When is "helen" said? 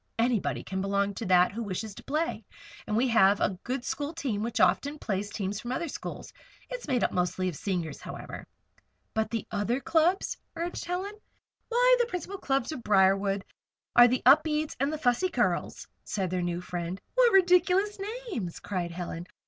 10.85-11.13, 18.89-19.27